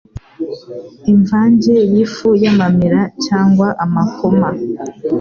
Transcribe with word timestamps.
Imvange 1.11 1.73
y'ifu 1.91 2.27
y'amamera 2.43 3.01
cyangwa 3.25 3.67
amakoma 3.83 4.49